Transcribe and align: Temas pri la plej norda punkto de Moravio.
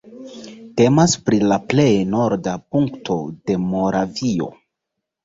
Temas 0.79 1.11
pri 1.27 1.37
la 1.51 1.57
plej 1.73 1.85
norda 2.13 2.53
punkto 2.77 3.19
de 3.51 3.59
Moravio. 3.67 4.49